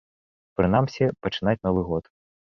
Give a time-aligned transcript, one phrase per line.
[0.61, 2.03] Прынамсі, пачынаць новы год.